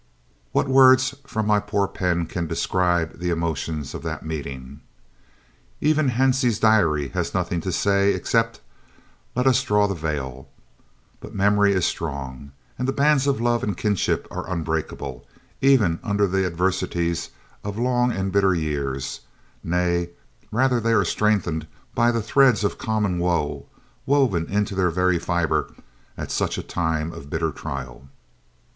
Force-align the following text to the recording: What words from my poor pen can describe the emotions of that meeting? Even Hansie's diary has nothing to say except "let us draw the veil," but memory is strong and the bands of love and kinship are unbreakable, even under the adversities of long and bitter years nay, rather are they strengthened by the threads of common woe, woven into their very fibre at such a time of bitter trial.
What 0.51 0.67
words 0.67 1.13
from 1.27 1.45
my 1.45 1.59
poor 1.59 1.87
pen 1.87 2.25
can 2.25 2.47
describe 2.47 3.19
the 3.19 3.29
emotions 3.29 3.93
of 3.93 4.01
that 4.01 4.25
meeting? 4.25 4.81
Even 5.79 6.09
Hansie's 6.09 6.57
diary 6.57 7.09
has 7.09 7.35
nothing 7.35 7.61
to 7.61 7.71
say 7.71 8.15
except 8.15 8.61
"let 9.35 9.45
us 9.45 9.61
draw 9.61 9.85
the 9.85 9.93
veil," 9.93 10.49
but 11.19 11.35
memory 11.35 11.73
is 11.73 11.85
strong 11.85 12.51
and 12.79 12.87
the 12.87 12.91
bands 12.93 13.27
of 13.27 13.39
love 13.39 13.61
and 13.61 13.77
kinship 13.77 14.27
are 14.31 14.49
unbreakable, 14.49 15.27
even 15.61 15.99
under 16.01 16.25
the 16.25 16.47
adversities 16.47 17.29
of 17.63 17.77
long 17.77 18.11
and 18.11 18.31
bitter 18.31 18.55
years 18.55 19.19
nay, 19.63 20.09
rather 20.51 20.77
are 20.77 21.03
they 21.03 21.03
strengthened 21.03 21.67
by 21.93 22.09
the 22.11 22.23
threads 22.23 22.63
of 22.63 22.79
common 22.79 23.19
woe, 23.19 23.67
woven 24.07 24.47
into 24.49 24.73
their 24.73 24.89
very 24.89 25.19
fibre 25.19 25.71
at 26.17 26.31
such 26.31 26.57
a 26.57 26.63
time 26.63 27.11
of 27.13 27.29
bitter 27.29 27.51
trial. 27.51 28.09